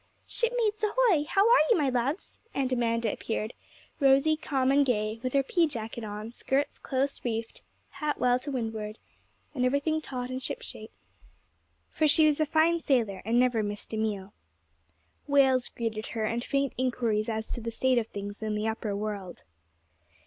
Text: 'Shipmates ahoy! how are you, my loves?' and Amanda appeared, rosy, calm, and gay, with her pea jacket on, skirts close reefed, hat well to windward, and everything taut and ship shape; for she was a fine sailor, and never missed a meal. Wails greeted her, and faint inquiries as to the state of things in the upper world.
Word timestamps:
'Shipmates 0.25 0.81
ahoy! 0.83 1.25
how 1.25 1.47
are 1.47 1.59
you, 1.69 1.77
my 1.77 1.87
loves?' 1.87 2.39
and 2.55 2.73
Amanda 2.73 3.13
appeared, 3.13 3.53
rosy, 3.99 4.35
calm, 4.35 4.71
and 4.71 4.83
gay, 4.83 5.19
with 5.21 5.33
her 5.33 5.43
pea 5.43 5.67
jacket 5.67 6.03
on, 6.03 6.31
skirts 6.31 6.79
close 6.79 7.23
reefed, 7.23 7.61
hat 7.91 8.17
well 8.19 8.39
to 8.39 8.49
windward, 8.49 8.97
and 9.53 9.63
everything 9.63 10.01
taut 10.01 10.31
and 10.31 10.41
ship 10.41 10.63
shape; 10.63 10.89
for 11.91 12.07
she 12.07 12.25
was 12.25 12.39
a 12.39 12.47
fine 12.47 12.79
sailor, 12.79 13.21
and 13.25 13.39
never 13.39 13.61
missed 13.61 13.93
a 13.93 13.97
meal. 13.97 14.33
Wails 15.27 15.67
greeted 15.69 16.07
her, 16.07 16.25
and 16.25 16.43
faint 16.43 16.73
inquiries 16.79 17.29
as 17.29 17.45
to 17.49 17.61
the 17.61 17.69
state 17.69 17.99
of 17.99 18.07
things 18.07 18.41
in 18.41 18.55
the 18.55 18.67
upper 18.67 18.95
world. 18.95 19.43